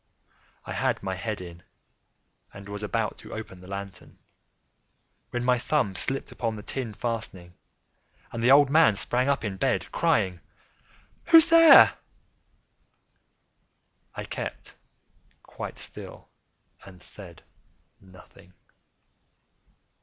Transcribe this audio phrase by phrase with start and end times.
[0.65, 1.61] I had my head in,
[2.51, 4.17] and was about to open the lantern,
[5.29, 7.53] when my thumb slipped upon the tin fastening,
[8.31, 10.39] and the old man sprang up in bed, crying
[11.27, 11.99] out—"Who's there?"
[14.15, 14.73] I kept
[15.43, 16.29] quite still
[16.83, 17.43] and said
[17.99, 18.53] nothing.